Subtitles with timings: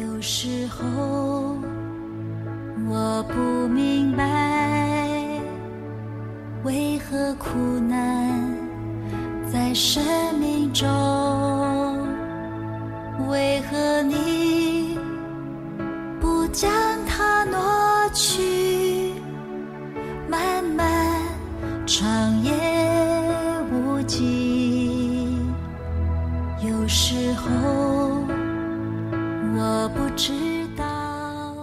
[0.00, 0.84] 有时候
[2.88, 5.40] 我不明白，
[6.62, 7.48] 为何苦
[7.88, 8.56] 难
[9.52, 10.02] 在生
[10.38, 10.86] 命中？
[13.28, 14.96] 为何你
[16.20, 16.70] 不将
[17.04, 19.14] 它挪去？
[20.28, 20.86] 漫漫
[21.86, 22.52] 长夜
[23.72, 25.36] 无际，
[26.62, 27.87] 有时候。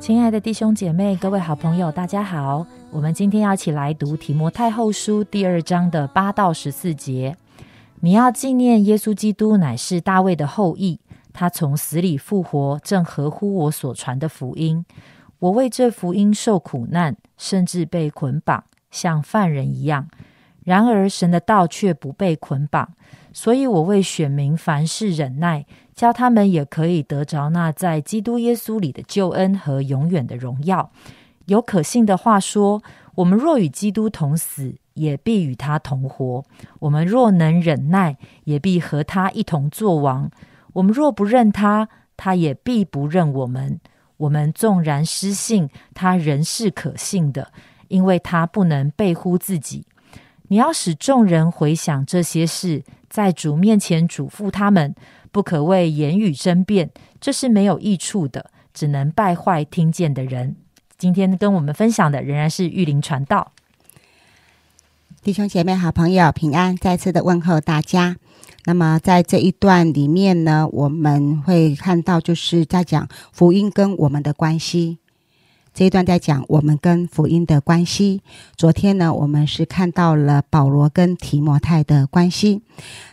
[0.00, 2.66] 亲爱的弟兄姐妹、各位好朋友，大家好！
[2.90, 7.36] 我们今天要一起来读提摩太后书第二章的八到十四节。
[8.00, 10.98] 你要纪念耶稣基督乃是大卫的后裔，
[11.34, 14.82] 他从死里复活，正合乎我所传的福音。
[15.40, 20.08] 我为这福音受苦难，甚至被捆绑，像犯人一样。
[20.64, 22.88] 然而神的道却不被捆绑，
[23.34, 25.66] 所以我为选民凡事忍耐，
[25.98, 30.92] 叫他们也可以得着那在基督耶稣里的救恩和永远的荣耀。
[31.46, 32.80] 有可信的话说：
[33.16, 36.44] 我们若与基督同死，也必与他同活；
[36.78, 40.30] 我们若能忍耐，也必和他一同作王。
[40.74, 43.80] 我们若不认他，他也必不认我们。
[44.18, 47.50] 我们纵然失信，他仍是可信的，
[47.88, 49.84] 因为他不能背乎自己。
[50.46, 54.94] 你要使众人回想这些事，在主面前嘱咐他们，
[55.30, 56.90] 不可为言语争辩，
[57.20, 60.56] 这是没有益处的，只能败坏听见的人。
[60.96, 63.52] 今天跟我们分享的仍然是玉林传道。
[65.22, 66.76] 弟兄姐妹、好朋友，平安！
[66.76, 68.16] 再次的问候大家。
[68.64, 74.98] 那么在这一段里面呢，我们会看到，就是在讲福音跟我们的关系。
[75.74, 78.20] 这一段在讲我们跟福音的关系。
[78.56, 82.62] 昨天呢，我们是看到了保罗跟提摩太的关系。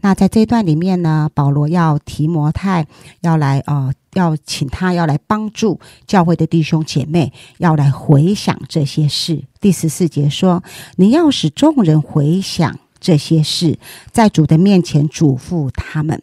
[0.00, 2.86] 那在这一段里面呢，保罗要提摩太
[3.20, 9.44] 要来呃，要请他要来帮助教会的弟兄姐妹，要来回想这些事。
[9.60, 10.62] 第十四节说
[10.96, 13.78] ：“你要使众人回想这些事，
[14.10, 16.22] 在主的面前嘱咐他们。”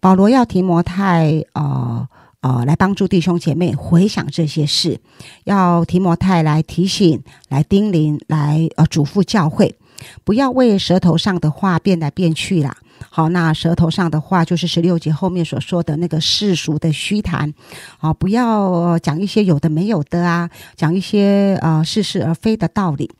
[0.00, 2.08] 保罗要提摩太呃。
[2.40, 4.98] 呃，来帮助弟兄姐妹回想这些事，
[5.44, 9.76] 要提摩太来提醒、来叮咛、来呃嘱咐教会，
[10.24, 12.74] 不要为舌头上的话变来变去啦。
[13.10, 17.52] 好，那舌头上的话就是十六节后面所说的那个世俗的虚谈，
[17.98, 23.10] 好，不要讲一些有的没有的啊，讲一些呃似是而非的道理。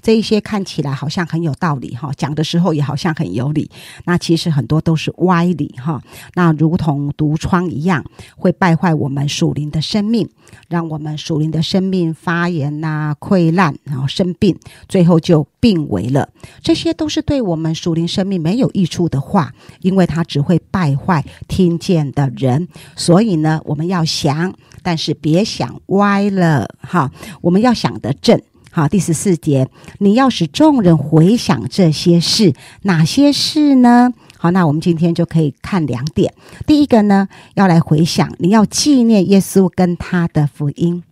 [0.00, 3.70] 这一些看起来好像很有道理哈，讲的时候也好像很有理，
[4.04, 6.02] 那其实很多都是歪理哈。
[6.34, 8.04] 那如同毒疮一样，
[8.36, 10.28] 会败坏我们属灵的生命，
[10.68, 14.56] 让我们属灵的生命发炎呐、溃烂，然后生病，
[14.88, 16.28] 最后就病危了。
[16.62, 22.68] 这些都是对我们属灵生命没有益处的话，因为它只会败坏听见的人。
[22.96, 27.10] 所以呢，我们要想，但是别想歪了哈。
[27.40, 28.40] 我们要想得正。
[28.70, 29.68] 好，第十四节，
[29.98, 34.12] 你要使众人回想这些事，哪些事呢？
[34.36, 36.32] 好，那我们今天就可以看两点。
[36.66, 41.02] 第一个呢，要来回想，你要纪念耶稣跟他的福音，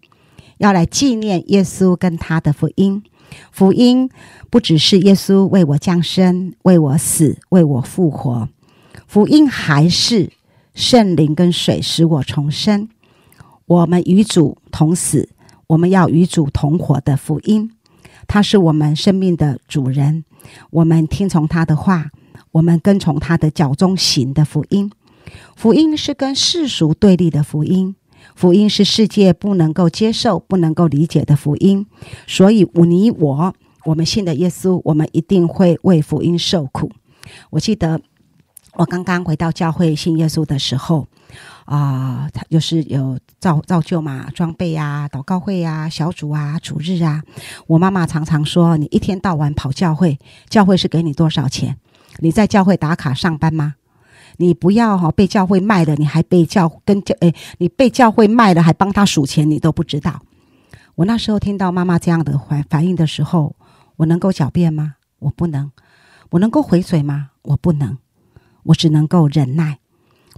[0.59, 3.03] 要来纪念耶稣跟他的福音。
[3.51, 4.09] 福音
[4.51, 8.49] 不只是耶稣为我降生、为我死、为我复活，
[9.09, 10.31] 福音还是
[10.75, 12.89] 圣灵跟水使我重生，
[13.67, 15.31] 我们与主同死。
[15.69, 17.73] 我们要与主同活的福音，
[18.29, 20.25] 他是我们生命的主人。
[20.71, 22.11] 我们听从他的话，
[22.53, 24.91] 我们跟从他的脚中行的福音。
[25.57, 27.97] 福音是跟世俗对立的福音，
[28.37, 31.85] 福音是世界不能够接受、不能够理解的福音。
[32.29, 33.55] 所以，你我，
[33.87, 36.93] 我们信的耶稣，我们一定会为福音受苦。
[37.51, 38.01] 我记得
[38.75, 41.09] 我刚刚回到教会信耶稣的时候。
[41.67, 47.23] 啊，他就是有造造就嘛，装备啊，祷告会啊，小组啊，主日啊。
[47.67, 50.19] 我妈妈常常说：“你一天到晚跑教会，
[50.49, 51.77] 教会是给你多少钱？
[52.19, 53.75] 你在教会打卡上班吗？
[54.39, 60.23] 你不要哈被教会卖了，你还被教跟教诶，你被教会卖了，还帮他数钱，你都不知道。”
[60.97, 63.55] 我那时候听到妈妈这样的反反应的时候，
[63.97, 64.95] 我能够狡辩吗？
[65.19, 65.71] 我不能。
[66.31, 67.31] 我能够回嘴吗？
[67.43, 67.99] 我不能。
[68.63, 69.79] 我只能够忍耐。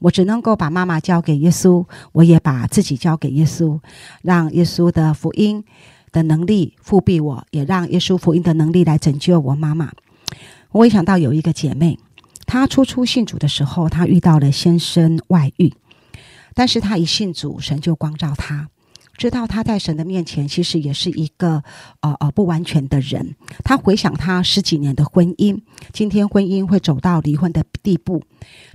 [0.00, 3.80] 我只能够把妈妈交给耶稣，我也把自己交给耶稣，
[4.22, 5.64] 让耶稣的福音
[6.12, 9.92] 的能力复辟我，也让耶稣福音的能力来拯救我妈妈。
[10.72, 11.98] 我一想到有一个姐妹，
[12.46, 15.72] 她初初信主的时候，她遇到了先生外遇，
[16.54, 18.68] 但是她一信主，神就光照她。
[19.18, 21.62] 知道他在神的面前其实也是一个
[22.00, 23.34] 呃呃不完全的人。
[23.64, 25.60] 他回想他十几年的婚姻，
[25.92, 28.22] 今天婚姻会走到离婚的地步，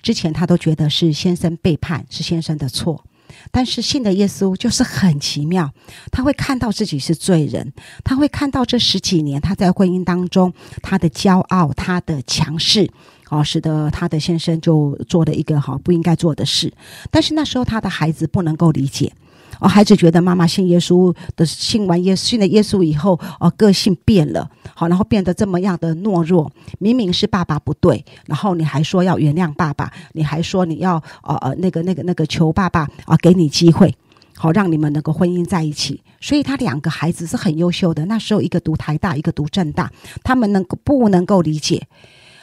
[0.01, 3.05] 之前他都觉得是先生背叛，是先生的错。
[3.51, 5.71] 但是信的耶稣就是很奇妙，
[6.11, 7.73] 他会看到自己是罪人，
[8.03, 12.91] 他会看到这十几年他在婚姻当中他的骄傲、他的强势，
[13.29, 16.71] 哦，使得他的先生就做了一个好不应该做的事。
[17.09, 19.11] 但是那时候他的孩子不能够理解。
[19.59, 26.51] 哦，孩子觉得妈妈信耶稣的，信完耶信了耶稣以后，哦，个性变了，好，然后变得这么样的懦弱。
[26.79, 33.95] 明明是爸爸不对，然后你还说要原谅爸爸，你还说你要呃呃那个那个那个求爸爸啊，给你机会，
[34.35, 36.01] 好让你们能够婚姻在一起。
[36.19, 38.05] 所以他两个孩子是很优秀的。
[38.05, 39.91] 那时候一个读台大，一个读正大，
[40.23, 41.85] 他们能够不能够理解？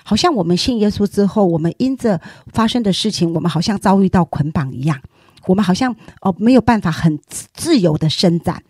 [0.03, 2.21] 好像我们信耶稣之后，我们因着
[2.53, 4.99] 发生的事情，我们好像遭遇到捆绑一样。
[5.47, 7.19] 我们好像哦没有办法很
[7.53, 8.63] 自由的伸展，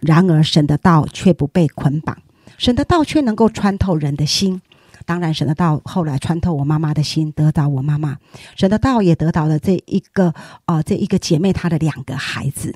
[0.00, 2.16] 然而神的道却不被捆绑，
[2.58, 4.60] 神的道却能够穿透人的心。
[5.06, 8.18] 当然，神的道后来穿透我妈妈的心，得到我妈妈。
[8.54, 10.32] 神的道也得到了这一个
[10.66, 12.74] 啊这一个姐妹她的两个孩子。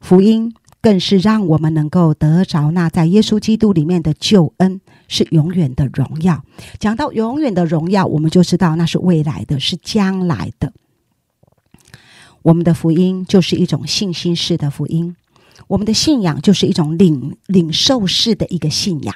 [0.00, 6.42] 福音更是让我们能够得着那在耶稣基督里面的救恩，是永远的荣耀。
[6.78, 10.72] 讲到永远的荣耀，我们就知道那是未来的，是将来的。
[12.44, 15.16] 我们的福音就是一种信心式的福音，
[15.66, 19.14] 我们的信仰就是一种领领受式的一个信仰。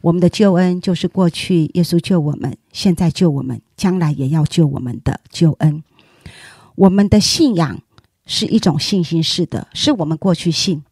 [0.00, 5.84] 我们的救恩就是过去耶稣救我们，现在救我们，将来也要救我们的救恩。
[6.76, 7.82] 我们的信仰
[8.24, 10.82] 是一种信心式的，是我们过去信，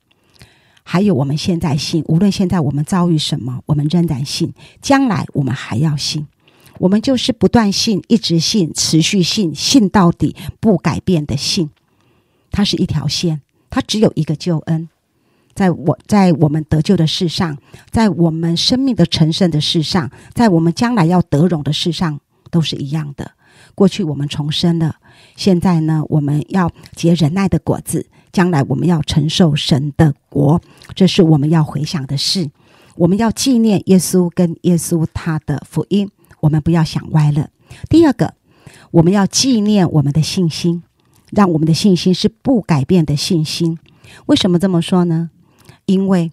[0.82, 2.04] 还有我们现在信。
[2.08, 4.52] 无论现在我们遭遇什么，我们仍然信，
[4.82, 6.26] 将来我们还要信。
[6.78, 11.70] 我们就是不断信，一直信，持续信，信到底，不改变的信。
[12.50, 14.88] 它是一条线，它只有一个救恩。
[15.54, 17.58] 在我在我们得救的事上，
[17.90, 22.20] 在我们生命的成圣的事上，在我们将来要得荣的事上，
[22.50, 23.32] 都是一样的。
[23.74, 24.96] 过去我们重生了，
[25.34, 30.60] 现在呢，我们要结忍耐的果子，将来我们要承受神的国，
[30.94, 32.48] 这是我们要回想的事。
[32.94, 36.08] 我们要纪念耶稣跟耶稣他的福音。
[36.40, 37.50] 我们不要想歪了。
[37.88, 38.34] 第二个，
[38.90, 40.82] 我们要纪念我们的信心，
[41.30, 43.78] 让我们的信心是不改变的信心。
[44.26, 45.30] 为什么这么说呢？
[45.86, 46.32] 因为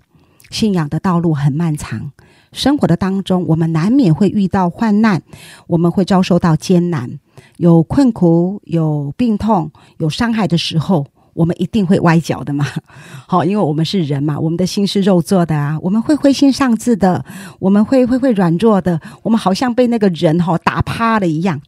[0.50, 2.12] 信仰的道路很漫长，
[2.52, 5.22] 生活的当中，我们难免会遇到患难，
[5.68, 7.20] 我们会遭受到艰难，
[7.58, 11.08] 有困苦，有病痛，有伤害的时候。
[11.36, 12.66] 我们一定会歪脚的嘛，
[13.28, 17.24] 好，因为我们是人嘛，我们的心是肉做的啊，我们会灰心丧志的，
[17.60, 21.62] 我们会会会软弱的，我们好像被那个人哈打趴了一样。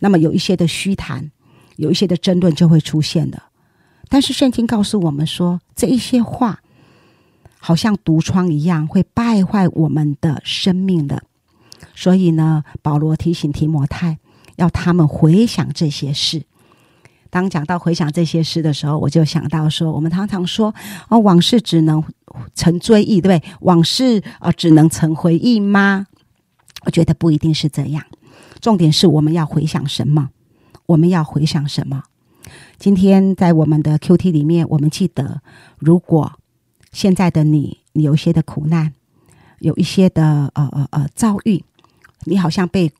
[0.00, 1.30] 那么有一些的虚谈，
[1.76, 3.42] 有一些的争论就会出现的。
[4.08, 6.60] 但是圣经告诉我们说，这一些话
[7.58, 11.22] 好像毒疮一样，会败坏我们的生命的。
[11.94, 14.18] 所以呢，保罗提醒提摩太，
[14.56, 16.44] 要他们回想这些事。
[17.36, 20.74] 当讲到回想这些事的时候，我就想到说，我们常常说
[21.10, 22.02] 哦，往事只能
[22.54, 23.52] 成追忆，对不对？
[23.60, 26.06] 往事啊，只能成回忆吗？
[26.86, 28.02] 我觉得不一定是这样。
[28.58, 30.30] 重点是我们要回想什么？
[30.86, 32.04] 我们要回想什么？
[32.78, 35.42] 今天在我们的 Q T 里面，我们记得，
[35.76, 36.32] 如果
[36.92, 38.94] 现在的你，你有一些的苦难，
[39.58, 41.62] 有一些的呃呃呃遭遇，
[42.24, 42.90] 你好像被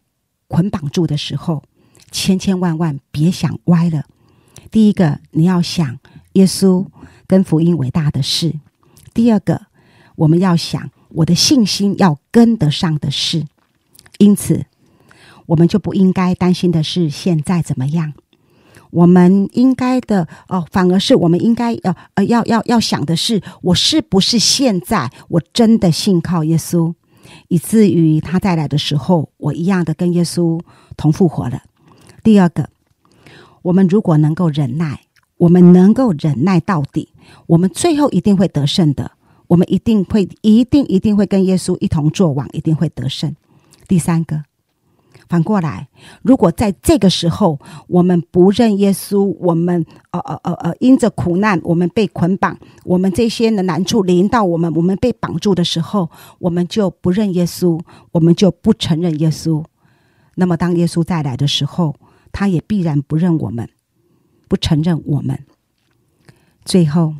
[0.47, 1.63] 捆绑住的时候，
[2.11, 4.05] 千千万万别想歪了。
[4.77, 5.99] 第一个，你要想
[6.35, 6.87] 耶稣
[7.27, 8.61] 跟福音伟大的事；
[9.15, 9.63] 第二个，
[10.17, 13.47] 我们要想我的信心要跟得上的事。
[14.19, 14.67] 因此，
[15.47, 18.13] 我们就不应该担心的是现在怎么样。
[18.91, 26.93] 我们应该的哦，反而是我们应该要呃要要要想的是，我是不是现在我真的信靠耶稣，
[27.49, 30.61] 以至于他再来的时候，我一样的跟耶稣
[30.99, 31.63] 同复活了。
[32.23, 32.69] 第二个。
[33.67, 35.01] 我们如果能够忍耐，
[35.39, 37.09] 我们能够忍耐到底，
[37.49, 39.11] 我们最后一定会得胜的。
[39.49, 43.35] 我们一定会，一定一定会跟耶稣一同作王，一定会得胜。
[43.89, 44.45] 第三个，
[45.29, 45.89] 反过来，
[46.23, 47.59] 如果在这个时候
[47.89, 56.09] 我们不认耶稣，我们呃呃呃呃，因着苦难，我们被捆绑，我们这些的难处临到我们，我们被绑住的时候，
[56.39, 57.81] 我们就不认耶稣，
[58.13, 59.65] 我们就不承认耶稣。
[60.37, 61.97] 那么，当耶稣再来的时候，
[62.37, 63.67] 他也必然不认我们，
[64.47, 65.43] 不承认我们。
[66.67, 67.15] 最后，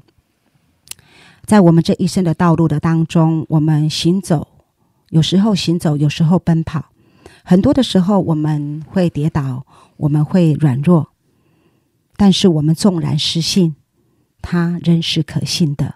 [1.47, 4.47] 在我们这一生的道路的当中，我们行走，
[5.09, 6.91] 有时候行走，有时候奔跑，
[7.43, 9.65] 很多的时候我们会跌倒，
[9.97, 11.09] 我们会软弱。
[12.19, 13.75] 但是我们纵然失信，
[14.43, 15.95] 他仍是可信的。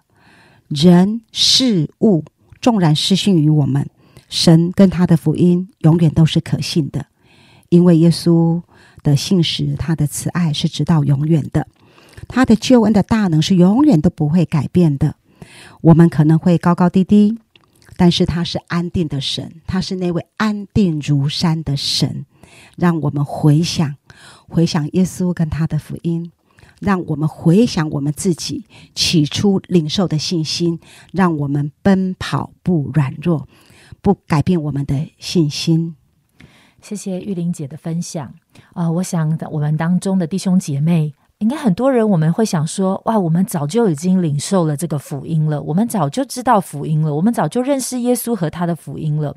[0.68, 2.24] 人事物
[2.62, 3.86] 纵然失信于我们，
[4.30, 7.04] 神跟他的福音永远都是可信的，
[7.68, 8.62] 因为耶稣。
[9.02, 11.66] 的信实，他的慈爱是直到永远的。
[12.28, 15.16] 他的救恩的大能是永远都不会改变的。
[15.80, 17.38] 我们可能会高高低低，
[17.96, 22.26] 但是他是安定的神，他是那位安定如山的神。
[22.76, 23.96] 让我们回想，
[24.48, 26.30] 回想耶稣跟他的福音，
[26.80, 28.64] 让我们回想我们自己
[28.94, 30.78] 起初领受的信心，
[31.12, 33.48] 让我们奔跑不软弱，
[34.02, 35.96] 不改变我们的信心。
[36.82, 38.32] 谢谢玉玲姐的分享
[38.72, 38.90] 啊！
[38.90, 41.12] 我想我们当中的弟兄姐妹。
[41.38, 49.34] 应该很多人我们会想说，哇，我们早就已经领受了这个福音了，我们早就知道福音了，我们早就认识耶稣和他的福音了。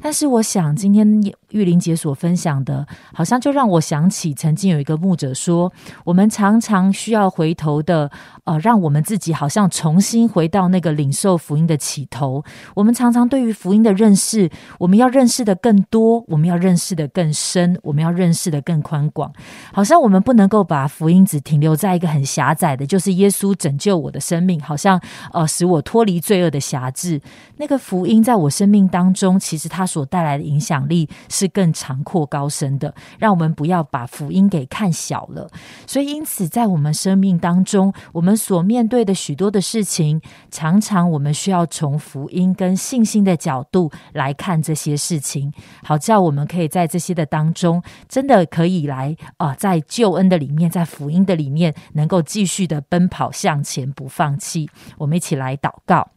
[0.00, 1.06] 但是，我想今天
[1.50, 5.72] 玉玲姐所分享的，好像就让我想起曾经有一个牧者说，
[6.04, 8.10] 我们常常需要回头的，
[8.44, 12.44] 呃，让我们自己好像重新回到那个领受福音的起头。
[12.74, 19.32] 我们常常对于福音的认识，我们要认识的更多，我们要认识的更深，我们要认识的更宽广。
[19.72, 21.40] 好像我们不能够把福音只。
[21.46, 25.00] 停留在一个很狭窄的，就是耶稣拯救我的生命，好像
[25.32, 27.20] 呃使我脱离罪恶的辖制。
[27.58, 32.94] 那个福音在我生命当中，其实它所带来的影响力是更长阔高深的。
[33.18, 35.48] 让我们不要把福音给看小了。
[35.86, 45.52] 所以，因此在我们生命当中，我们所面对的许多的事情，常常我们需要从福音跟信心的角度来看这些事情，
[45.84, 51.26] 好叫我们可以在这些的当中，真的可以来啊，在救恩的里面，在福音。
[51.26, 54.70] 的里面能够继续的奔跑向前，不放弃。
[54.96, 56.08] 我们一起来祷告，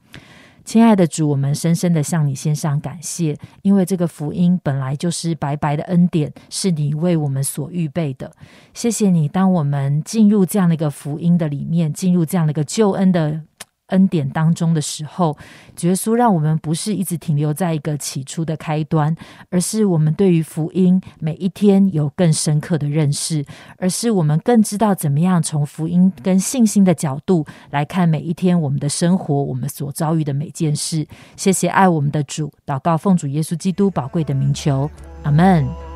[0.70, 8.32] 亲爱的主，我们深深的向你献上感谢，因为这个福音本来就是白白的恩典，是你为我们所预备的。
[8.72, 13.42] 谢谢你，当我们进入这样的一个福音的里面，进入这样的一个救恩的。
[13.90, 15.38] 恩典当中的时候，
[15.82, 19.16] 耶稣让我们不是一直停留在一个起初的开端，
[19.50, 23.46] 而是我们对于福音每一天有更深刻的认识，
[23.78, 31.08] 而是我们更知道怎么样从福音跟信心的角度来看每一天我们的生活，我们所遭遇的每件事。
[31.36, 34.90] 谢谢爱我们的主，祷告奉主耶稣基督宝贵的名求，
[35.24, 35.89] 阿门。